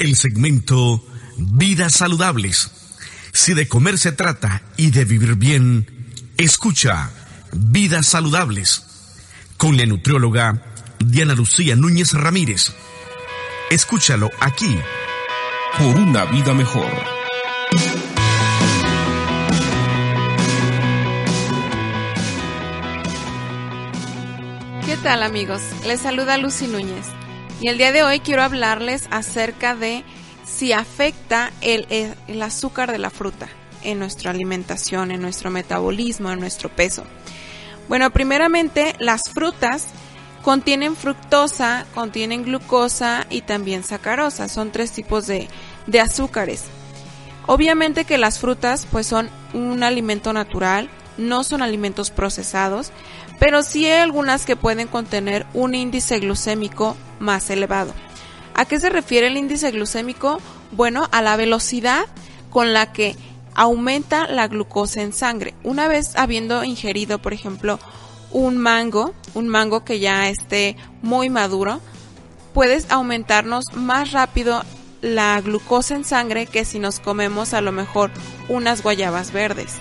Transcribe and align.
El 0.00 0.16
segmento 0.16 1.04
Vidas 1.36 1.92
saludables. 1.92 2.70
Si 3.32 3.54
de 3.54 3.68
comer 3.68 3.98
se 3.98 4.12
trata 4.12 4.62
y 4.76 4.90
de 4.90 5.04
vivir 5.04 5.34
bien, 5.36 5.86
escucha 6.38 7.10
Vidas 7.52 8.06
saludables 8.06 8.82
con 9.56 9.76
la 9.76 9.84
nutrióloga 9.84 10.62
Diana 10.98 11.34
Lucía 11.34 11.76
Núñez 11.76 12.14
Ramírez. 12.14 12.72
Escúchalo 13.70 14.30
aquí 14.40 14.74
por 15.78 15.96
una 15.96 16.24
vida 16.24 16.54
mejor. 16.54 16.90
¿Qué 24.86 24.96
tal 24.96 25.22
amigos? 25.22 25.60
Les 25.86 26.00
saluda 26.00 26.38
Lucy 26.38 26.66
Núñez 26.66 27.19
y 27.60 27.68
el 27.68 27.76
día 27.76 27.92
de 27.92 28.02
hoy 28.02 28.20
quiero 28.20 28.42
hablarles 28.42 29.06
acerca 29.10 29.74
de 29.74 30.02
si 30.44 30.72
afecta 30.72 31.52
el, 31.60 31.86
el, 32.26 32.42
azúcar 32.42 32.90
de 32.90 32.98
la 32.98 33.10
fruta 33.10 33.48
en 33.82 33.98
nuestra 33.98 34.30
alimentación, 34.30 35.10
en 35.10 35.20
nuestro 35.20 35.50
metabolismo, 35.50 36.30
en 36.30 36.40
nuestro 36.40 36.70
peso. 36.70 37.04
Bueno, 37.88 38.10
primeramente 38.10 38.94
las 38.98 39.30
frutas 39.30 39.88
contienen 40.42 40.96
fructosa, 40.96 41.86
contienen 41.94 42.44
glucosa 42.44 43.26
y 43.28 43.42
también 43.42 43.84
sacarosa. 43.84 44.48
Son 44.48 44.72
tres 44.72 44.92
tipos 44.92 45.26
de, 45.26 45.48
de 45.86 46.00
azúcares. 46.00 46.64
Obviamente 47.46 48.04
que 48.04 48.16
las 48.16 48.38
frutas 48.38 48.86
pues 48.90 49.06
son 49.06 49.28
un 49.52 49.82
alimento 49.82 50.32
natural, 50.32 50.88
no 51.20 51.44
son 51.44 51.62
alimentos 51.62 52.10
procesados, 52.10 52.90
pero 53.38 53.62
sí 53.62 53.86
hay 53.86 54.00
algunas 54.00 54.46
que 54.46 54.56
pueden 54.56 54.88
contener 54.88 55.46
un 55.54 55.74
índice 55.74 56.18
glucémico 56.18 56.96
más 57.18 57.50
elevado. 57.50 57.92
¿A 58.54 58.64
qué 58.64 58.80
se 58.80 58.90
refiere 58.90 59.28
el 59.28 59.36
índice 59.36 59.70
glucémico? 59.70 60.40
Bueno, 60.72 61.08
a 61.12 61.22
la 61.22 61.36
velocidad 61.36 62.06
con 62.50 62.72
la 62.72 62.92
que 62.92 63.16
aumenta 63.54 64.26
la 64.26 64.48
glucosa 64.48 65.02
en 65.02 65.12
sangre. 65.12 65.54
Una 65.62 65.88
vez 65.88 66.16
habiendo 66.16 66.64
ingerido, 66.64 67.18
por 67.18 67.32
ejemplo, 67.32 67.78
un 68.30 68.58
mango, 68.58 69.14
un 69.34 69.48
mango 69.48 69.84
que 69.84 69.98
ya 69.98 70.28
esté 70.28 70.76
muy 71.02 71.30
maduro, 71.30 71.80
puedes 72.52 72.90
aumentarnos 72.90 73.64
más 73.74 74.12
rápido 74.12 74.62
la 75.00 75.40
glucosa 75.40 75.94
en 75.94 76.04
sangre 76.04 76.46
que 76.46 76.64
si 76.64 76.78
nos 76.78 77.00
comemos 77.00 77.54
a 77.54 77.60
lo 77.60 77.72
mejor 77.72 78.10
unas 78.48 78.82
guayabas 78.82 79.32
verdes. 79.32 79.76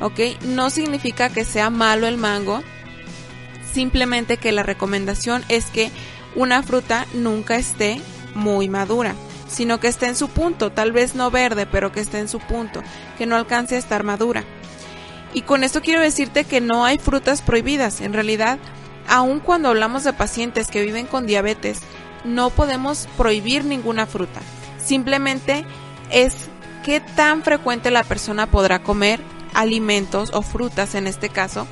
¿Ok? 0.00 0.20
No 0.42 0.70
significa 0.70 1.28
que 1.28 1.44
sea 1.44 1.70
malo 1.70 2.06
el 2.06 2.16
mango, 2.16 2.62
simplemente 3.72 4.36
que 4.36 4.52
la 4.52 4.62
recomendación 4.62 5.44
es 5.48 5.66
que 5.66 5.90
una 6.34 6.62
fruta 6.62 7.06
nunca 7.14 7.56
esté 7.56 8.00
muy 8.34 8.68
madura, 8.68 9.14
sino 9.48 9.80
que 9.80 9.88
esté 9.88 10.06
en 10.06 10.16
su 10.16 10.28
punto, 10.28 10.70
tal 10.70 10.92
vez 10.92 11.14
no 11.14 11.30
verde, 11.30 11.66
pero 11.66 11.90
que 11.90 12.00
esté 12.00 12.18
en 12.18 12.28
su 12.28 12.38
punto, 12.38 12.82
que 13.16 13.26
no 13.26 13.36
alcance 13.36 13.74
a 13.74 13.78
estar 13.78 14.04
madura. 14.04 14.44
Y 15.34 15.42
con 15.42 15.64
esto 15.64 15.82
quiero 15.82 16.00
decirte 16.00 16.44
que 16.44 16.60
no 16.60 16.84
hay 16.84 16.98
frutas 16.98 17.42
prohibidas. 17.42 18.00
En 18.00 18.12
realidad, 18.12 18.58
aun 19.08 19.40
cuando 19.40 19.68
hablamos 19.68 20.04
de 20.04 20.12
pacientes 20.12 20.68
que 20.68 20.82
viven 20.82 21.06
con 21.06 21.26
diabetes, 21.26 21.80
no 22.24 22.50
podemos 22.50 23.08
prohibir 23.16 23.64
ninguna 23.64 24.06
fruta. 24.06 24.40
Simplemente 24.78 25.64
es 26.10 26.34
qué 26.84 27.00
tan 27.00 27.42
frecuente 27.42 27.90
la 27.90 28.04
persona 28.04 28.46
podrá 28.46 28.82
comer 28.82 29.20
alimentos 29.54 30.30
o 30.32 30.42
frutas 30.42 30.94
en 30.94 31.06
este 31.06 31.28
caso 31.28 31.66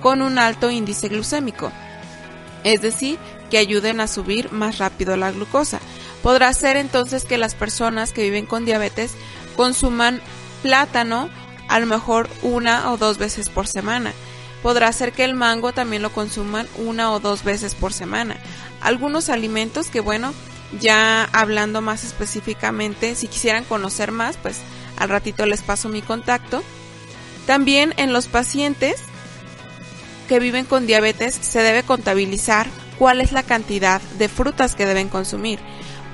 con 0.00 0.20
un 0.20 0.38
alto 0.38 0.70
índice 0.70 1.08
glucémico. 1.08 1.70
Es 2.64 2.82
decir, 2.82 3.18
que 3.50 3.58
ayuden 3.58 4.00
a 4.00 4.08
subir 4.08 4.52
más 4.52 4.78
rápido 4.78 5.16
la 5.16 5.30
glucosa. 5.30 5.80
Podrá 6.22 6.52
ser 6.52 6.76
entonces 6.76 7.24
que 7.24 7.38
las 7.38 7.54
personas 7.54 8.12
que 8.12 8.22
viven 8.22 8.46
con 8.46 8.64
diabetes 8.64 9.14
consuman 9.56 10.20
plátano 10.62 11.28
a 11.68 11.80
lo 11.80 11.86
mejor 11.86 12.28
una 12.42 12.92
o 12.92 12.96
dos 12.96 13.18
veces 13.18 13.48
por 13.48 13.66
semana. 13.66 14.12
Podrá 14.62 14.92
ser 14.92 15.12
que 15.12 15.24
el 15.24 15.34
mango 15.34 15.72
también 15.72 16.02
lo 16.02 16.12
consuman 16.12 16.68
una 16.76 17.12
o 17.12 17.20
dos 17.20 17.42
veces 17.42 17.74
por 17.74 17.92
semana. 17.92 18.36
Algunos 18.80 19.28
alimentos 19.28 19.88
que 19.88 20.00
bueno, 20.00 20.32
ya 20.80 21.24
hablando 21.32 21.80
más 21.80 22.04
específicamente, 22.04 23.14
si 23.14 23.26
quisieran 23.26 23.64
conocer 23.64 24.12
más, 24.12 24.36
pues 24.36 24.60
al 24.96 25.08
ratito 25.08 25.46
les 25.46 25.62
paso 25.62 25.88
mi 25.88 26.02
contacto. 26.02 26.62
También 27.46 27.94
en 27.96 28.12
los 28.12 28.26
pacientes 28.26 28.96
que 30.28 30.38
viven 30.38 30.64
con 30.64 30.86
diabetes 30.86 31.34
se 31.34 31.60
debe 31.62 31.82
contabilizar 31.82 32.66
cuál 32.98 33.20
es 33.20 33.32
la 33.32 33.42
cantidad 33.42 34.00
de 34.18 34.28
frutas 34.28 34.74
que 34.74 34.86
deben 34.86 35.08
consumir. 35.08 35.58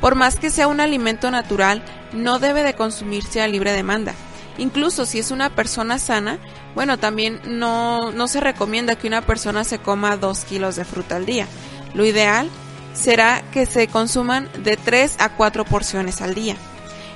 Por 0.00 0.15
más 0.15 0.37
que 0.37 0.50
sea 0.50 0.69
un 0.69 0.81
alimento 0.81 1.31
natural, 1.31 1.84
no 2.12 2.38
debe 2.38 2.62
de 2.62 2.75
consumirse 2.75 3.43
a 3.43 3.49
libre 3.49 3.72
demanda. 3.72 4.15
Incluso 4.56 5.06
si 5.06 5.19
es 5.19 5.31
una 5.31 5.50
persona 5.50 5.99
sana, 5.99 6.38
bueno, 6.75 6.99
también 6.99 7.41
no, 7.44 8.11
no 8.12 8.27
se 8.28 8.41
recomienda 8.41 8.97
que 8.97 9.06
una 9.06 9.22
persona 9.22 9.65
se 9.65 9.78
coma 9.78 10.17
2 10.17 10.44
kilos 10.44 10.77
de 10.77 10.84
fruta 10.84 11.17
al 11.17 11.27
día. 11.27 11.47
Lo 11.94 12.05
ideal 12.05 12.49
será 12.94 13.43
que 13.53 13.67
se 13.67 13.87
consuman 13.87 14.49
de 14.62 14.77
3 14.77 15.17
a 15.19 15.37
4 15.37 15.65
porciones 15.65 16.21
al 16.21 16.34
día. 16.34 16.56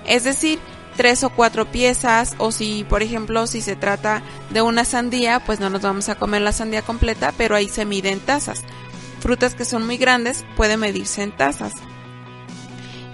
Es 0.06 0.24
decir, 0.24 0.58
3 0.96 1.24
o 1.24 1.30
4 1.30 1.66
piezas 1.70 2.34
o 2.38 2.52
si, 2.52 2.84
por 2.84 3.02
ejemplo, 3.02 3.46
si 3.46 3.60
se 3.60 3.76
trata 3.76 4.22
de 4.50 4.62
una 4.62 4.84
sandía, 4.84 5.40
pues 5.40 5.60
no 5.60 5.70
nos 5.70 5.82
vamos 5.82 6.08
a 6.08 6.16
comer 6.16 6.42
la 6.42 6.52
sandía 6.52 6.82
completa, 6.82 7.32
pero 7.36 7.56
ahí 7.56 7.68
se 7.68 7.84
mide 7.84 8.10
en 8.10 8.20
tazas. 8.20 8.62
Frutas 9.20 9.54
que 9.54 9.64
son 9.64 9.86
muy 9.86 9.96
grandes 9.96 10.44
pueden 10.56 10.80
medirse 10.80 11.22
en 11.22 11.32
tazas. 11.32 11.72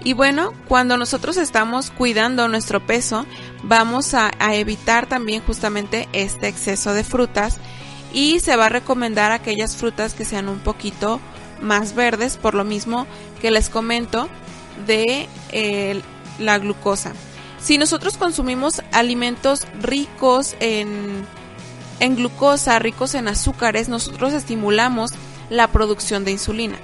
Y 0.03 0.13
bueno, 0.13 0.53
cuando 0.67 0.97
nosotros 0.97 1.37
estamos 1.37 1.91
cuidando 1.91 2.47
nuestro 2.47 2.85
peso, 2.85 3.25
vamos 3.63 4.13
a, 4.13 4.31
evitar 4.53 5.07
también 5.07 5.41
justamente 5.41 6.07
este 6.13 6.47
exceso 6.47 6.93
de 6.93 7.03
frutas 7.03 7.57
y 8.13 8.39
se 8.39 8.55
va 8.55 8.67
a 8.67 8.69
recomendar 8.69 9.31
aquellas 9.31 9.75
frutas 9.75 10.13
que 10.13 10.25
sean 10.25 10.47
un 10.47 10.59
poquito 10.59 11.19
más 11.61 11.93
verdes, 11.95 12.37
por 12.37 12.53
lo 12.53 12.63
mismo 12.63 13.07
que 13.41 13.51
les 13.51 13.69
comento 13.69 14.29
de 14.87 15.27
eh, 15.51 16.01
la 16.39 16.57
glucosa. 16.57 17.13
Si 17.61 17.77
nosotros 17.77 18.17
consumimos 18.17 18.81
alimentos 18.91 19.67
ricos 19.81 20.55
en, 20.59 21.25
glucosa, 21.99 22.79
ricos 22.79 23.15
en 23.15 23.27
azúcares, 23.27 23.89
nosotros 23.89 24.33
estimulamos 24.33 25.11
la 25.49 25.67
producción 25.67 26.23
de 26.23 26.31
insulina. 26.31 26.77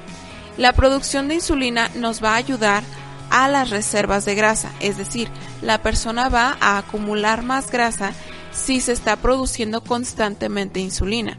La 0.57 0.73
producción 0.73 1.27
de 1.27 1.35
insulina 1.35 1.89
nos 1.95 2.23
va 2.23 2.33
a 2.33 2.37
ayudar 2.37 2.83
a 3.29 3.47
las 3.47 3.69
reservas 3.69 4.25
de 4.25 4.35
grasa, 4.35 4.71
es 4.79 4.97
decir, 4.97 5.29
la 5.61 5.81
persona 5.81 6.29
va 6.29 6.57
a 6.61 6.77
acumular 6.77 7.41
más 7.43 7.71
grasa 7.71 8.13
si 8.51 8.79
se 8.79 8.91
está 8.91 9.15
produciendo 9.15 9.81
constantemente 9.81 10.79
insulina. 10.79 11.37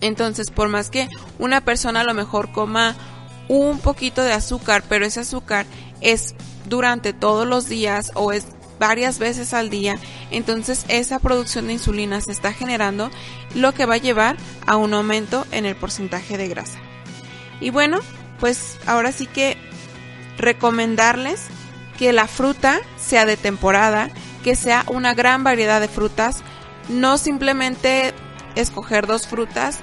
Entonces, 0.00 0.50
por 0.50 0.68
más 0.68 0.90
que 0.90 1.08
una 1.38 1.60
persona 1.60 2.00
a 2.00 2.04
lo 2.04 2.14
mejor 2.14 2.52
coma 2.52 2.96
un 3.48 3.78
poquito 3.78 4.22
de 4.22 4.32
azúcar, 4.32 4.82
pero 4.88 5.04
ese 5.04 5.20
azúcar 5.20 5.66
es 6.00 6.34
durante 6.70 7.12
todos 7.12 7.46
los 7.46 7.68
días 7.68 8.12
o 8.14 8.32
es 8.32 8.46
varias 8.78 9.18
veces 9.18 9.52
al 9.52 9.68
día, 9.68 9.98
entonces 10.30 10.86
esa 10.88 11.18
producción 11.18 11.66
de 11.66 11.74
insulina 11.74 12.22
se 12.22 12.32
está 12.32 12.54
generando, 12.54 13.10
lo 13.54 13.72
que 13.72 13.84
va 13.84 13.94
a 13.94 13.98
llevar 13.98 14.38
a 14.66 14.76
un 14.76 14.94
aumento 14.94 15.46
en 15.52 15.66
el 15.66 15.76
porcentaje 15.76 16.38
de 16.38 16.48
grasa. 16.48 16.78
Y 17.60 17.68
bueno, 17.68 18.00
pues 18.38 18.78
ahora 18.86 19.12
sí 19.12 19.26
que 19.26 19.58
recomendarles 20.38 21.48
que 21.98 22.14
la 22.14 22.26
fruta 22.26 22.80
sea 22.96 23.26
de 23.26 23.36
temporada, 23.36 24.08
que 24.42 24.56
sea 24.56 24.84
una 24.86 25.12
gran 25.12 25.44
variedad 25.44 25.82
de 25.82 25.88
frutas, 25.88 26.42
no 26.88 27.18
simplemente 27.18 28.14
escoger 28.54 29.06
dos 29.06 29.26
frutas, 29.26 29.80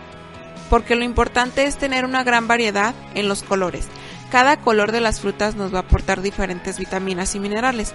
porque 0.72 0.95
lo 0.95 1.04
importante 1.04 1.66
es 1.66 1.78
tener 1.78 2.04
una 2.04 2.24
gran 2.24 2.48
variedad 2.48 2.95
en 3.13 3.28
los 3.28 3.44
colores. 3.44 3.86
Cada 4.31 4.57
color 4.57 4.91
de 4.91 5.01
las 5.01 5.21
frutas 5.21 5.56
nos 5.56 5.74
va 5.74 5.79
a 5.79 5.81
aportar 5.81 6.21
diferentes 6.21 6.77
vitaminas 6.77 7.33
y 7.35 7.39
minerales. 7.39 7.94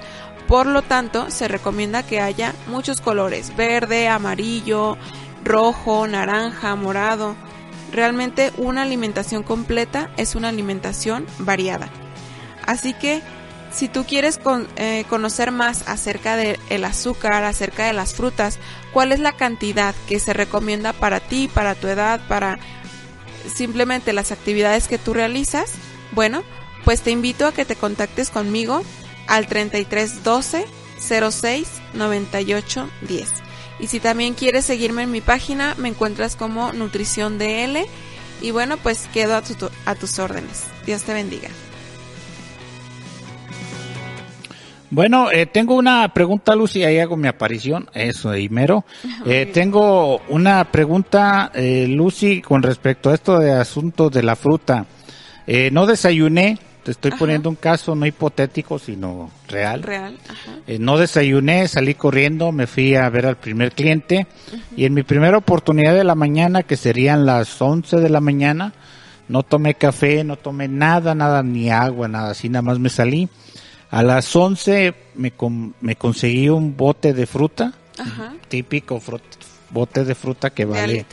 Por 0.49 0.67
lo 0.67 0.83
tanto, 0.83 1.31
se 1.31 1.49
recomienda 1.49 2.03
que 2.03 2.21
haya 2.21 2.55
muchos 2.69 3.01
colores, 3.01 3.55
verde, 3.57 4.09
amarillo, 4.09 4.97
rojo, 5.45 6.07
naranja, 6.07 6.75
morado. 6.75 7.35
Realmente 7.93 8.53
una 8.57 8.83
alimentación 8.83 9.43
completa 9.43 10.11
es 10.17 10.35
una 10.35 10.49
alimentación 10.49 11.27
variada. 11.39 11.89
Así 12.67 12.95
que 12.95 13.23
si 13.71 13.89
tú 13.89 14.05
quieres 14.05 14.41
eh, 14.77 15.05
conocer 15.09 15.51
más 15.51 15.89
acerca 15.89 16.37
del 16.37 16.85
azúcar, 16.85 17.45
acerca 17.45 17.87
de 17.87 17.93
las 17.93 18.15
frutas, 18.15 18.59
cuál 18.93 19.13
es 19.13 19.21
la 19.21 19.33
cantidad 19.33 19.95
que 20.09 20.21
se 20.21 20.33
recomienda 20.33 20.93
para 20.93 21.21
ti, 21.21 21.49
para 21.53 21.75
tu 21.75 21.89
edad, 21.89 22.21
para 22.29 22.59
simplemente 23.53 24.13
las 24.13 24.31
actividades 24.31 24.89
que 24.89 24.99
tú 24.99 25.15
realizas, 25.15 25.73
bueno, 26.13 26.43
pues 26.85 27.03
te 27.03 27.11
invito 27.11 27.47
a 27.47 27.53
que 27.53 27.65
te 27.65 27.77
contactes 27.77 28.31
conmigo 28.31 28.83
al 29.27 29.47
3312 29.47 30.67
06 30.99 31.69
98 31.95 32.89
10. 33.09 33.29
Y 33.81 33.87
si 33.89 34.01
también 34.01 34.35
quieres 34.35 34.65
seguirme 34.65 35.03
en 35.03 35.11
mi 35.11 35.21
página, 35.21 35.75
me 35.77 35.89
encuentras 35.89 36.37
como 36.37 36.73
Nutrición 36.73 37.39
DL. 37.39 37.85
Y 38.41 38.51
bueno, 38.51 38.77
pues 38.77 39.09
quedo 39.13 39.35
a, 39.35 39.43
a 39.87 39.95
tus 39.95 40.19
órdenes. 40.19 40.65
Dios 40.87 41.03
te 41.03 41.15
bendiga. 41.15 41.49
Bueno, 44.95 45.31
eh, 45.31 45.47
tengo 45.47 45.75
una 45.75 46.13
pregunta, 46.13 46.55
Lucy, 46.55 46.85
ahí 46.85 46.99
hago 46.99 47.17
mi 47.17 47.27
aparición, 47.27 47.89
eso, 47.95 48.31
de 48.31 48.47
mero. 48.51 48.85
Eh, 49.25 49.47
tengo 49.47 50.21
una 50.29 50.71
pregunta, 50.71 51.51
eh, 51.55 51.87
Lucy, 51.89 52.43
con 52.43 52.63
respecto 52.63 53.09
a 53.09 53.15
esto 53.15 53.39
de 53.39 53.53
asunto 53.53 54.11
de 54.11 54.23
la 54.23 54.37
fruta. 54.37 54.85
Eh, 55.47 55.71
no 55.71 55.87
desayuné, 55.87 56.59
te 56.83 56.91
estoy 56.91 57.13
poniendo 57.13 57.49
un 57.49 57.57
caso 57.57 57.95
no 57.95 58.07
hipotético, 58.07 58.79
sino 58.79 59.31
real. 59.49 59.83
Real, 59.83 60.19
ajá. 60.29 60.59
Eh, 60.67 60.79
no 60.79 60.99
desayuné, 60.99 61.69
salí 61.69 61.95
corriendo, 61.95 62.53
me 62.53 62.67
fui 62.67 62.95
a 62.95 63.09
ver 63.09 63.27
al 63.27 63.37
primer 63.37 63.73
cliente 63.73 64.27
y 64.77 64.85
en 64.85 64.95
mi 64.95 65.03
primera 65.03 65.39
oportunidad 65.39 65.95
de 65.95 66.05
la 66.05 66.15
mañana, 66.15 66.63
que 66.63 66.77
serían 66.77 67.27
las 67.27 67.61
11 67.61 67.99
de 67.99 68.11
la 68.11 68.21
mañana, 68.21 68.73
no 69.29 69.43
tomé 69.43 69.75
café, 69.75 70.25
no 70.25 70.37
tomé 70.37 70.69
nada, 70.69 71.15
nada, 71.15 71.43
ni 71.43 71.71
agua, 71.71 72.09
nada, 72.09 72.31
así 72.31 72.49
nada 72.49 72.63
más 72.63 72.79
me 72.79 72.89
salí. 72.89 73.29
A 73.91 74.03
las 74.03 74.35
11 74.35 74.95
me, 75.17 75.33
me 75.81 75.97
conseguí 75.97 76.49
un 76.49 76.77
bote 76.77 77.13
de 77.13 77.27
fruta, 77.27 77.73
típico 78.49 79.01
bote 79.73 80.05
de 80.05 80.15
fruta 80.15 80.51
que 80.51 80.65
vale... 80.65 81.07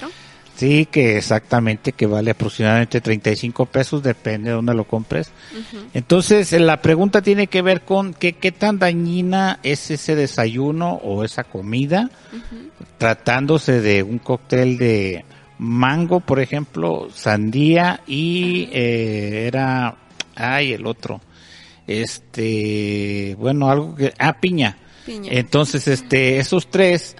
Sí, 0.59 0.87
que 0.87 1.15
exactamente, 1.15 1.93
que 1.93 2.05
vale 2.05 2.31
aproximadamente 2.31 2.99
35 2.99 3.65
pesos, 3.67 4.03
depende 4.03 4.49
de 4.49 4.57
dónde 4.57 4.73
lo 4.73 4.83
compres. 4.83 5.31
Entonces, 5.93 6.51
la 6.51 6.81
pregunta 6.81 7.21
tiene 7.21 7.47
que 7.47 7.61
ver 7.61 7.83
con 7.83 8.13
qué, 8.13 8.33
qué 8.33 8.51
tan 8.51 8.77
dañina 8.77 9.61
es 9.63 9.89
ese 9.89 10.17
desayuno 10.17 10.95
o 10.95 11.23
esa 11.23 11.45
comida, 11.45 12.09
tratándose 12.97 13.79
de 13.79 14.03
un 14.03 14.19
cóctel 14.19 14.77
de 14.77 15.23
mango, 15.59 16.19
por 16.19 16.41
ejemplo, 16.41 17.07
sandía 17.13 18.01
y 18.05 18.67
eh, 18.73 19.45
era, 19.47 19.95
ay, 20.35 20.73
el 20.73 20.85
otro, 20.87 21.21
este, 21.87 23.33
bueno, 23.39 23.69
algo 23.69 23.95
que, 23.95 24.13
ah, 24.19 24.33
piña. 24.41 24.75
Entonces, 25.07 25.87
este, 25.87 26.39
esos 26.39 26.69
tres, 26.69 27.15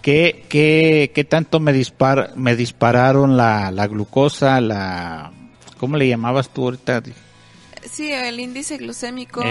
¿qué, 0.00 0.44
qué, 0.48 1.10
qué 1.14 1.24
tanto 1.24 1.60
me 1.60 1.72
dispar, 1.72 2.32
me 2.36 2.56
dispararon 2.56 3.36
la, 3.36 3.70
la 3.70 3.86
glucosa, 3.86 4.60
la, 4.60 5.32
¿cómo 5.78 5.96
le 5.96 6.08
llamabas 6.08 6.50
tú 6.50 6.64
ahorita? 6.64 7.02
Sí, 7.90 8.12
el 8.12 8.38
índice 8.38 8.76
glucémico, 8.78 9.42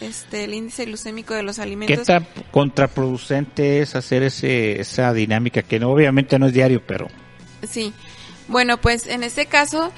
este, 0.00 0.44
el 0.44 0.54
índice 0.54 0.84
glucémico 0.84 1.34
de 1.34 1.42
los 1.42 1.58
alimentos. 1.58 1.98
¿Qué 1.98 2.04
tan 2.04 2.26
contraproducente 2.52 3.80
es 3.80 3.96
hacer 3.96 4.22
ese, 4.22 4.80
esa 4.80 5.12
dinámica 5.12 5.62
que 5.62 5.80
no, 5.80 5.90
obviamente 5.90 6.38
no 6.38 6.46
es 6.46 6.52
diario, 6.52 6.82
pero? 6.86 7.08
Sí. 7.68 7.92
Bueno, 8.46 8.80
pues 8.80 9.06
en 9.06 9.24
este 9.24 9.46
caso, 9.46 9.92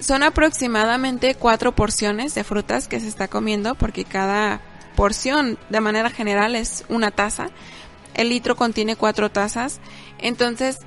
son 0.00 0.22
aproximadamente 0.22 1.34
cuatro 1.34 1.74
porciones 1.74 2.34
de 2.34 2.44
frutas 2.44 2.88
que 2.88 3.00
se 3.00 3.08
está 3.08 3.28
comiendo 3.28 3.74
porque 3.74 4.04
cada 4.04 4.60
porción 4.96 5.58
de 5.68 5.80
manera 5.80 6.10
general 6.10 6.56
es 6.56 6.84
una 6.88 7.10
taza. 7.10 7.50
El 8.14 8.28
litro 8.28 8.56
contiene 8.56 8.96
cuatro 8.96 9.30
tazas. 9.30 9.80
Entonces, 10.18 10.78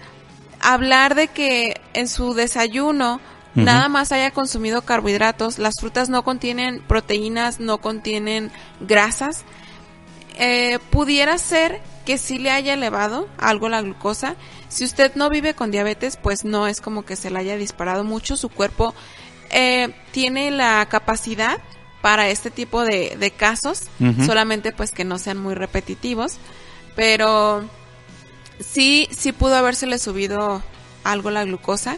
hablar 0.61 1.15
de 1.15 1.27
que 1.27 1.79
en 1.93 2.07
su 2.07 2.33
desayuno 2.33 3.19
nada 3.55 3.89
más 3.89 4.11
haya 4.11 4.29
consumido 4.29 4.83
carbohidratos, 4.83 5.57
las 5.57 5.73
frutas 5.79 6.09
no 6.09 6.23
contienen 6.23 6.79
proteínas, 6.87 7.59
no 7.59 7.79
contienen 7.79 8.51
grasas, 8.79 9.45
eh, 10.37 10.77
pudiera 10.91 11.39
ser 11.39 11.81
que 12.05 12.19
sí 12.19 12.37
le 12.37 12.51
haya 12.51 12.75
elevado 12.75 13.27
algo 13.39 13.67
la 13.67 13.81
glucosa. 13.81 14.35
Si 14.69 14.85
usted 14.85 15.15
no 15.15 15.29
vive 15.29 15.55
con 15.55 15.71
diabetes, 15.71 16.17
pues 16.17 16.45
no 16.45 16.67
es 16.67 16.81
como 16.81 17.03
que 17.03 17.15
se 17.15 17.31
le 17.31 17.39
haya 17.39 17.57
disparado 17.57 18.03
mucho. 18.03 18.37
Su 18.37 18.49
cuerpo 18.49 18.93
eh, 19.49 19.93
tiene 20.11 20.51
la 20.51 20.85
capacidad 20.87 21.57
para 22.01 22.29
este 22.29 22.51
tipo 22.51 22.83
de, 22.83 23.33
casos, 23.35 23.83
solamente 24.25 24.71
pues 24.71 24.91
que 24.91 25.03
no 25.03 25.17
sean 25.17 25.37
muy 25.37 25.55
repetitivos, 25.55 26.37
pero 26.95 27.63
sí, 28.59 29.07
sí 29.11 29.31
pudo 29.31 29.55
habérsele 29.55 29.97
subido 29.99 30.61
algo 31.03 31.31
la 31.31 31.43
glucosa. 31.43 31.97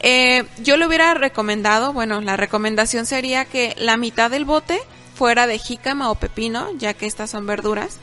Eh, 0.00 0.44
yo 0.62 0.76
le 0.76 0.86
hubiera 0.86 1.14
recomendado, 1.14 1.92
bueno, 1.92 2.20
la 2.20 2.36
recomendación 2.36 3.06
sería 3.06 3.44
que 3.44 3.74
la 3.78 3.96
mitad 3.96 4.30
del 4.30 4.44
bote 4.44 4.80
fuera 5.14 5.46
de 5.46 5.58
jícama 5.58 6.10
o 6.10 6.14
pepino, 6.16 6.68
ya 6.78 6.94
que 6.94 7.06
estas 7.06 7.30
son 7.30 7.46
verduras 7.46 7.98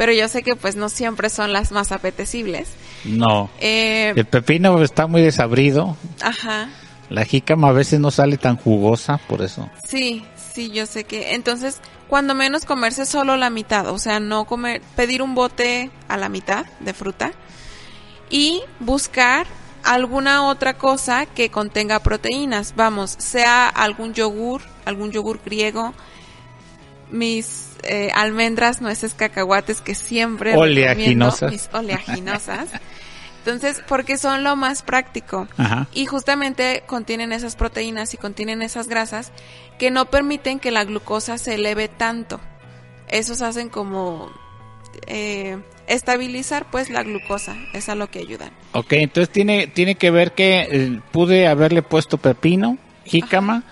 pero 0.00 0.14
yo 0.14 0.28
sé 0.28 0.42
que 0.42 0.56
pues 0.56 0.76
no 0.76 0.88
siempre 0.88 1.28
son 1.28 1.52
las 1.52 1.72
más 1.72 1.92
apetecibles. 1.92 2.70
No. 3.04 3.50
Eh, 3.60 4.14
el 4.16 4.24
pepino 4.24 4.82
está 4.82 5.06
muy 5.06 5.20
desabrido. 5.20 5.94
Ajá. 6.22 6.70
La 7.10 7.26
jícama 7.26 7.68
a 7.68 7.72
veces 7.72 8.00
no 8.00 8.10
sale 8.10 8.38
tan 8.38 8.56
jugosa, 8.56 9.18
por 9.18 9.42
eso. 9.42 9.68
Sí, 9.86 10.24
sí, 10.52 10.70
yo 10.70 10.86
sé 10.86 11.04
que. 11.04 11.34
Entonces, 11.34 11.80
cuando 12.08 12.34
menos 12.34 12.64
comerse 12.64 13.06
solo 13.06 13.36
la 13.36 13.50
mitad, 13.50 13.88
o 13.88 13.98
sea, 13.98 14.20
no 14.20 14.44
comer, 14.44 14.82
pedir 14.96 15.22
un 15.22 15.34
bote 15.34 15.90
a 16.08 16.16
la 16.16 16.28
mitad 16.28 16.66
de 16.80 16.92
fruta 16.92 17.32
y 18.30 18.62
buscar 18.78 19.46
alguna 19.84 20.46
otra 20.46 20.74
cosa 20.74 21.26
que 21.26 21.50
contenga 21.50 22.00
proteínas. 22.00 22.74
Vamos, 22.76 23.16
sea 23.18 23.68
algún 23.68 24.14
yogur, 24.14 24.62
algún 24.84 25.12
yogur 25.12 25.40
griego, 25.44 25.94
mis 27.10 27.70
eh, 27.82 28.10
almendras, 28.14 28.80
nueces, 28.80 29.14
cacahuates 29.14 29.80
que 29.80 29.94
siempre 29.94 30.56
oleaginosas. 30.56 31.50
mis 31.50 31.68
oleaginosas. 31.72 32.70
Entonces, 33.44 33.82
porque 33.88 34.18
son 34.18 34.44
lo 34.44 34.54
más 34.54 34.82
práctico. 34.82 35.48
Y 35.94 36.06
justamente 36.06 36.82
contienen 36.86 37.32
esas 37.32 37.56
proteínas 37.56 38.12
y 38.12 38.18
contienen 38.18 38.60
esas 38.60 38.86
grasas 38.86 39.32
que 39.78 39.90
no 39.90 40.10
permiten 40.10 40.60
que 40.60 40.70
la 40.70 40.84
glucosa 40.84 41.38
se 41.38 41.54
eleve 41.54 41.88
tanto. 41.88 42.38
Esos 43.08 43.40
hacen 43.40 43.70
como 43.70 44.30
eh, 45.06 45.58
estabilizar 45.86 46.70
pues 46.70 46.90
la 46.90 47.02
glucosa, 47.02 47.56
es 47.72 47.88
a 47.88 47.94
lo 47.94 48.10
que 48.10 48.18
ayudan. 48.18 48.50
Ok, 48.72 48.92
entonces 48.92 49.32
tiene, 49.32 49.66
tiene 49.66 49.94
que 49.94 50.10
ver 50.10 50.32
que 50.32 50.68
eh, 50.70 51.00
pude 51.10 51.48
haberle 51.48 51.82
puesto 51.82 52.18
pepino, 52.18 52.76
jícama, 53.04 53.64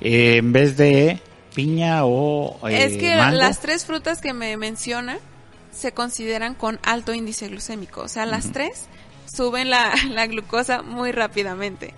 en 0.00 0.52
vez 0.52 0.78
de 0.78 1.20
piña 1.54 2.04
o 2.04 2.58
eh, 2.68 2.84
Es 2.84 2.96
que 2.96 3.14
las 3.14 3.60
tres 3.60 3.84
frutas 3.84 4.22
que 4.22 4.32
me 4.32 4.56
menciona 4.56 5.18
se 5.72 5.92
consideran 5.92 6.54
con 6.54 6.80
alto 6.82 7.12
índice 7.12 7.48
glucémico. 7.48 8.02
O 8.02 8.08
sea, 8.08 8.26
las 8.26 8.52
tres 8.52 8.86
suben 9.30 9.70
la, 9.70 9.92
la, 10.10 10.26
glucosa 10.26 10.82
muy 10.82 11.12
rápidamente. 11.12 11.94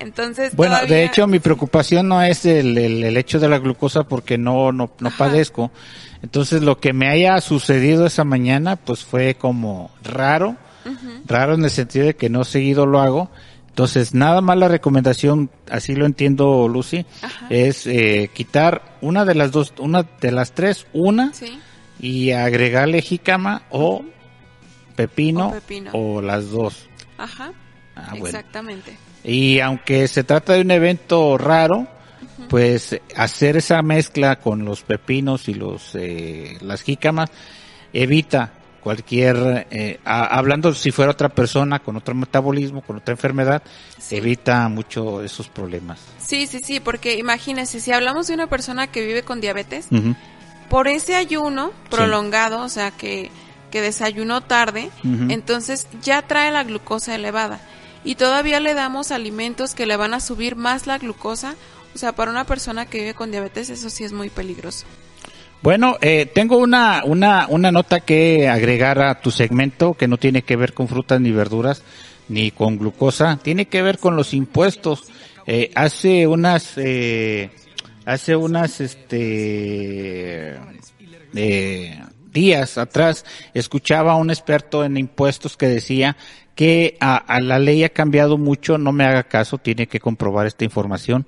Entonces, 0.00 0.54
bueno, 0.56 0.76
de 0.86 1.04
hecho, 1.04 1.26
mi 1.26 1.38
preocupación 1.38 2.08
no 2.08 2.20
es 2.20 2.44
el, 2.46 2.76
el, 2.76 3.16
hecho 3.16 3.38
de 3.38 3.48
la 3.48 3.58
glucosa 3.58 4.04
porque 4.04 4.36
no, 4.36 4.72
no, 4.72 4.90
no 4.98 5.10
padezco. 5.16 5.70
Entonces, 6.22 6.62
lo 6.62 6.78
que 6.80 6.92
me 6.92 7.08
haya 7.08 7.40
sucedido 7.40 8.06
esa 8.06 8.24
mañana, 8.24 8.76
pues 8.76 9.04
fue 9.04 9.34
como 9.34 9.90
raro, 10.02 10.56
raro 11.26 11.54
en 11.54 11.64
el 11.64 11.70
sentido 11.70 12.06
de 12.06 12.16
que 12.16 12.28
no 12.28 12.44
seguido 12.44 12.86
lo 12.86 13.00
hago. 13.00 13.30
Entonces, 13.68 14.14
nada 14.14 14.40
más 14.40 14.56
la 14.56 14.68
recomendación, 14.68 15.50
así 15.68 15.94
lo 15.96 16.06
entiendo, 16.06 16.68
Lucy, 16.68 17.04
es 17.50 17.86
eh, 17.86 18.30
quitar 18.32 18.96
una 19.00 19.24
de 19.24 19.34
las 19.34 19.50
dos, 19.50 19.74
una 19.78 20.04
de 20.20 20.30
las 20.32 20.52
tres, 20.52 20.86
una, 20.92 21.32
y 22.00 22.30
agregarle 22.30 23.02
jícama 23.02 23.62
o, 23.70 24.04
pepino, 24.94 25.54
o 25.92 26.20
las 26.20 26.50
dos. 26.50 26.88
Ajá. 27.18 27.52
Ah, 27.96 28.14
Exactamente. 28.16 28.96
Y 29.22 29.60
aunque 29.60 30.08
se 30.08 30.24
trata 30.24 30.54
de 30.54 30.60
un 30.60 30.70
evento 30.70 31.38
raro, 31.38 31.86
pues 32.48 33.00
hacer 33.16 33.56
esa 33.56 33.82
mezcla 33.82 34.36
con 34.36 34.64
los 34.64 34.82
pepinos 34.82 35.48
y 35.48 35.54
los 35.54 35.94
eh, 35.94 36.58
las 36.60 36.82
jícamas 36.82 37.30
evita 37.92 38.52
cualquier, 38.84 39.66
eh, 39.70 39.98
hablando 40.04 40.74
si 40.74 40.90
fuera 40.90 41.12
otra 41.12 41.30
persona 41.30 41.78
con 41.78 41.96
otro 41.96 42.14
metabolismo, 42.14 42.82
con 42.82 42.98
otra 42.98 43.12
enfermedad, 43.12 43.62
evita 44.10 44.68
mucho 44.68 45.22
esos 45.22 45.48
problemas. 45.48 46.00
Sí, 46.18 46.46
sí, 46.46 46.58
sí, 46.62 46.80
porque 46.80 47.16
imagínese, 47.16 47.80
si 47.80 47.92
hablamos 47.92 48.26
de 48.26 48.34
una 48.34 48.46
persona 48.46 48.86
que 48.88 49.02
vive 49.04 49.22
con 49.22 49.40
diabetes, 49.40 49.88
por 50.68 50.86
ese 50.86 51.16
ayuno 51.16 51.72
prolongado, 51.88 52.60
o 52.60 52.68
sea, 52.68 52.90
que, 52.90 53.30
que 53.74 53.82
desayunó 53.82 54.40
tarde, 54.40 54.88
entonces 55.02 55.88
ya 56.00 56.22
trae 56.22 56.52
la 56.52 56.62
glucosa 56.62 57.12
elevada 57.16 57.60
y 58.04 58.14
todavía 58.14 58.60
le 58.60 58.72
damos 58.72 59.10
alimentos 59.10 59.74
que 59.74 59.84
le 59.84 59.96
van 59.96 60.14
a 60.14 60.20
subir 60.20 60.54
más 60.54 60.86
la 60.86 60.96
glucosa, 60.98 61.56
o 61.92 61.98
sea, 61.98 62.12
para 62.12 62.30
una 62.30 62.44
persona 62.44 62.86
que 62.86 63.00
vive 63.00 63.14
con 63.14 63.32
diabetes 63.32 63.70
eso 63.70 63.90
sí 63.90 64.04
es 64.04 64.12
muy 64.12 64.30
peligroso. 64.30 64.86
Bueno, 65.60 65.96
eh, 66.02 66.30
tengo 66.32 66.58
una, 66.58 67.02
una, 67.04 67.48
una 67.48 67.72
nota 67.72 67.98
que 67.98 68.48
agregar 68.48 69.00
a 69.02 69.20
tu 69.20 69.32
segmento 69.32 69.94
que 69.94 70.06
no 70.06 70.18
tiene 70.18 70.42
que 70.42 70.54
ver 70.54 70.72
con 70.72 70.86
frutas 70.86 71.20
ni 71.20 71.32
verduras 71.32 71.82
ni 72.28 72.52
con 72.52 72.78
glucosa, 72.78 73.40
tiene 73.42 73.66
que 73.66 73.82
ver 73.82 73.98
con 73.98 74.14
los 74.14 74.34
impuestos. 74.34 75.02
Eh, 75.48 75.72
hace 75.74 76.28
unas, 76.28 76.74
eh, 76.76 77.50
hace 78.04 78.36
unas, 78.36 78.80
este, 78.80 80.60
eh, 81.34 82.00
días 82.34 82.76
atrás 82.76 83.24
escuchaba 83.54 84.12
a 84.12 84.16
un 84.16 84.28
experto 84.28 84.84
en 84.84 84.98
impuestos 84.98 85.56
que 85.56 85.68
decía 85.68 86.18
que 86.54 86.98
a, 87.00 87.16
a 87.16 87.40
la 87.40 87.58
ley 87.58 87.82
ha 87.84 87.88
cambiado 87.88 88.36
mucho, 88.36 88.76
no 88.76 88.92
me 88.92 89.04
haga 89.04 89.22
caso, 89.22 89.56
tiene 89.56 89.86
que 89.86 90.00
comprobar 90.00 90.46
esta 90.46 90.64
información 90.64 91.26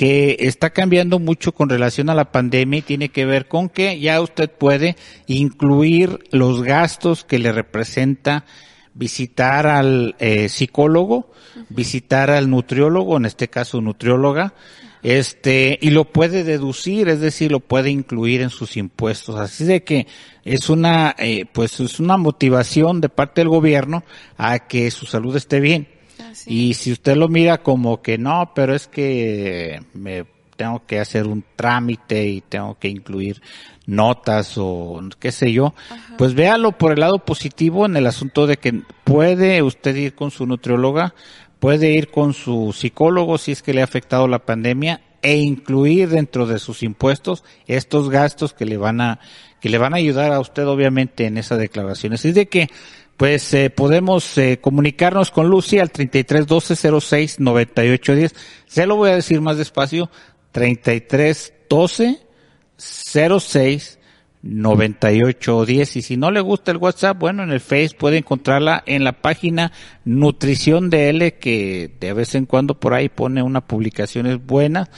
que 0.00 0.38
está 0.40 0.70
cambiando 0.70 1.18
mucho 1.18 1.52
con 1.52 1.68
relación 1.68 2.08
a 2.08 2.14
la 2.14 2.32
pandemia 2.32 2.78
y 2.78 2.82
tiene 2.82 3.10
que 3.10 3.26
ver 3.26 3.48
con 3.48 3.68
que 3.68 4.00
ya 4.00 4.22
usted 4.22 4.50
puede 4.50 4.96
incluir 5.26 6.20
los 6.30 6.62
gastos 6.62 7.22
que 7.22 7.38
le 7.38 7.52
representa 7.52 8.46
visitar 8.94 9.66
al 9.66 10.16
eh, 10.18 10.48
psicólogo, 10.48 11.30
visitar 11.68 12.30
al 12.30 12.48
nutriólogo, 12.48 13.18
en 13.18 13.26
este 13.26 13.48
caso 13.48 13.82
nutrióloga, 13.82 14.54
este, 15.02 15.78
y 15.80 15.90
lo 15.90 16.04
puede 16.04 16.44
deducir, 16.44 17.08
es 17.08 17.20
decir, 17.20 17.50
lo 17.50 17.60
puede 17.60 17.90
incluir 17.90 18.42
en 18.42 18.50
sus 18.50 18.76
impuestos. 18.76 19.36
Así 19.36 19.64
de 19.64 19.82
que 19.82 20.06
es 20.44 20.68
una, 20.68 21.14
eh, 21.18 21.46
pues 21.50 21.80
es 21.80 22.00
una 22.00 22.16
motivación 22.16 23.00
de 23.00 23.08
parte 23.08 23.40
del 23.40 23.48
gobierno 23.48 24.04
a 24.36 24.58
que 24.60 24.90
su 24.90 25.06
salud 25.06 25.34
esté 25.36 25.60
bien. 25.60 25.88
Y 26.46 26.74
si 26.74 26.92
usted 26.92 27.16
lo 27.16 27.28
mira 27.28 27.62
como 27.62 28.02
que 28.02 28.18
no, 28.18 28.52
pero 28.54 28.74
es 28.74 28.86
que 28.86 29.82
me 29.94 30.26
tengo 30.56 30.84
que 30.86 31.00
hacer 31.00 31.26
un 31.26 31.42
trámite 31.56 32.28
y 32.28 32.42
tengo 32.42 32.78
que 32.78 32.88
incluir 32.88 33.40
notas 33.86 34.58
o 34.58 35.00
qué 35.18 35.32
sé 35.32 35.52
yo, 35.52 35.72
pues 36.18 36.34
véalo 36.34 36.72
por 36.72 36.92
el 36.92 37.00
lado 37.00 37.24
positivo 37.24 37.86
en 37.86 37.96
el 37.96 38.06
asunto 38.06 38.46
de 38.46 38.58
que 38.58 38.82
puede 39.04 39.62
usted 39.62 39.96
ir 39.96 40.14
con 40.14 40.30
su 40.30 40.44
nutrióloga, 40.46 41.14
puede 41.60 41.92
ir 41.92 42.10
con 42.10 42.34
su 42.34 42.72
psicólogo 42.72 43.38
si 43.38 43.52
es 43.52 43.62
que 43.62 43.72
le 43.72 43.82
ha 43.82 43.84
afectado 43.84 44.26
la 44.26 44.40
pandemia 44.40 45.02
e 45.22 45.36
incluir 45.36 46.08
dentro 46.08 46.46
de 46.46 46.58
sus 46.58 46.82
impuestos 46.82 47.44
estos 47.66 48.10
gastos 48.10 48.54
que 48.54 48.64
le 48.64 48.78
van 48.78 49.00
a 49.00 49.20
que 49.60 49.68
le 49.68 49.76
van 49.76 49.92
a 49.92 49.98
ayudar 49.98 50.32
a 50.32 50.40
usted 50.40 50.66
obviamente 50.66 51.26
en 51.26 51.36
esa 51.36 51.58
declaración. 51.58 52.14
Así 52.14 52.32
de 52.32 52.48
que 52.48 52.68
pues 53.18 53.52
eh, 53.52 53.68
podemos 53.68 54.38
eh, 54.38 54.58
comunicarnos 54.62 55.30
con 55.30 55.48
Lucy 55.48 55.78
al 55.78 55.90
33 55.90 56.46
12 56.46 57.00
06 57.00 57.40
98 57.40 58.14
10. 58.14 58.34
Se 58.66 58.86
lo 58.86 58.96
voy 58.96 59.10
a 59.10 59.16
decir 59.16 59.42
más 59.42 59.58
despacio. 59.58 60.10
33 60.52 61.52
12 61.68 62.18
06 62.78 63.99
98 64.42 65.66
10. 65.66 65.96
Y 65.96 66.02
si 66.02 66.16
no 66.16 66.30
le 66.30 66.40
gusta 66.40 66.70
el 66.70 66.78
WhatsApp, 66.78 67.18
bueno, 67.18 67.42
en 67.42 67.50
el 67.50 67.60
Face 67.60 67.90
puede 67.98 68.18
encontrarla 68.18 68.82
en 68.86 69.04
la 69.04 69.12
página 69.12 69.72
Nutrición 70.04 70.88
de 70.88 71.10
L, 71.10 71.34
que 71.34 71.94
de 72.00 72.12
vez 72.12 72.34
en 72.34 72.46
cuando 72.46 72.78
por 72.78 72.94
ahí 72.94 73.08
pone 73.08 73.42
unas 73.42 73.64
publicaciones 73.64 74.44
buenas 74.44 74.88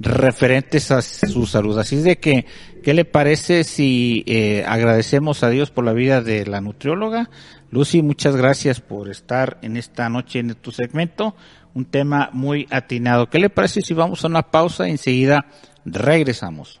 referentes 0.00 0.90
a 0.90 1.02
su 1.02 1.46
salud. 1.46 1.78
Así 1.78 1.96
es 1.96 2.04
de 2.04 2.18
que, 2.18 2.46
¿qué 2.82 2.92
le 2.94 3.04
parece 3.04 3.64
si 3.64 4.24
eh, 4.26 4.64
agradecemos 4.66 5.44
a 5.44 5.50
Dios 5.50 5.70
por 5.70 5.84
la 5.84 5.92
vida 5.92 6.20
de 6.20 6.46
la 6.46 6.60
nutrióloga? 6.60 7.30
Lucy, 7.70 8.02
muchas 8.02 8.34
gracias 8.34 8.80
por 8.80 9.10
estar 9.10 9.58
en 9.62 9.76
esta 9.76 10.08
noche 10.08 10.40
en 10.40 10.54
tu 10.54 10.72
segmento. 10.72 11.36
Un 11.74 11.84
tema 11.84 12.30
muy 12.32 12.66
atinado. 12.70 13.28
¿Qué 13.28 13.38
le 13.38 13.50
parece 13.50 13.82
si 13.82 13.94
vamos 13.94 14.24
a 14.24 14.28
una 14.28 14.42
pausa 14.42 14.88
y 14.88 14.92
enseguida 14.92 15.46
regresamos? 15.84 16.80